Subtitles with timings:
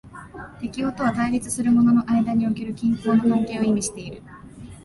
[0.59, 4.23] 適応とは対立するものの間における均衡の関係を意味している。